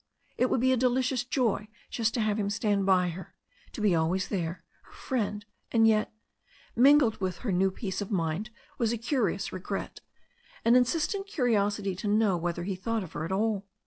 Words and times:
It 0.35 0.49
would 0.49 0.59
be 0.61 0.71
a 0.71 0.77
delicious 0.77 1.23
joy 1.23 1.67
just 1.91 2.15
to 2.15 2.21
have 2.21 2.39
him 2.39 2.49
stand 2.49 2.87
by 2.87 3.09
her, 3.09 3.35
to 3.73 3.81
be 3.81 3.93
always 3.93 4.29
there, 4.29 4.63
her 4.81 4.91
friend, 4.91 5.45
and 5.71 5.87
yet 5.87 6.11
mingled 6.75 7.21
with 7.21 7.37
her 7.45 7.51
new 7.51 7.69
peace 7.69 8.01
of 8.01 8.09
mind 8.09 8.49
was 8.79 8.91
a 8.91 8.97
curious 8.97 9.53
regret, 9.53 10.01
an 10.65 10.75
insistent 10.75 11.27
curiosity 11.27 11.95
to 11.97 12.07
know 12.07 12.35
whether 12.35 12.63
he 12.63 12.75
thought 12.75 13.03
of 13.03 13.11
her 13.11 13.25
at 13.25 13.31
all. 13.31 13.67